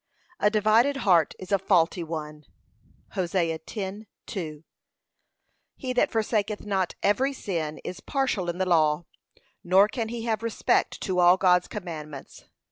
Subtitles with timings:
[0.39, 2.45] A divided heart is a faulty one.
[3.09, 4.63] (Hosea 10:2)
[5.75, 9.05] He that forsaketh not every sin is partial in the law,
[9.63, 12.45] nor can he have respect to all God's commandments.